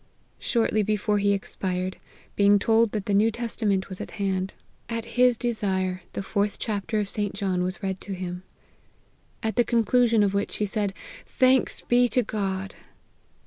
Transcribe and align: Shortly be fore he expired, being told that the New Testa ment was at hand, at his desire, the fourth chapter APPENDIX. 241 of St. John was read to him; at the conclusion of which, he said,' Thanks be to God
Shortly 0.39 0.81
be 0.81 0.95
fore 0.97 1.19
he 1.19 1.31
expired, 1.31 1.97
being 2.35 2.57
told 2.57 2.91
that 2.91 3.05
the 3.05 3.13
New 3.13 3.29
Testa 3.29 3.67
ment 3.67 3.87
was 3.87 4.01
at 4.01 4.09
hand, 4.17 4.55
at 4.89 5.05
his 5.13 5.37
desire, 5.37 6.01
the 6.13 6.23
fourth 6.23 6.57
chapter 6.57 6.97
APPENDIX. 7.01 7.13
241 7.13 7.31
of 7.31 7.35
St. 7.35 7.35
John 7.35 7.63
was 7.63 7.83
read 7.83 8.01
to 8.01 8.13
him; 8.15 8.41
at 9.43 9.57
the 9.57 9.63
conclusion 9.63 10.23
of 10.23 10.33
which, 10.33 10.55
he 10.55 10.65
said,' 10.65 10.95
Thanks 11.39 11.81
be 11.81 12.09
to 12.09 12.23
God 12.23 12.73